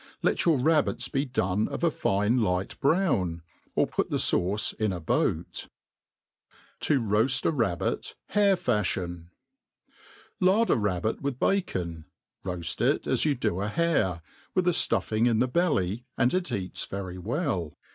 [0.23, 3.41] Lft yguf rabbits be done of a fine light bro^n j
[3.75, 4.99] or put the fa^ce in a^99|;.
[6.49, 9.25] *^ Xo foajl a Rahhtt hare^fajhion.
[10.39, 14.23] LARD a rabbit with b^cop | roaji it as you do a hare,
[14.57, 17.77] wfth fi ftufing in the belly, and it eats ytry well.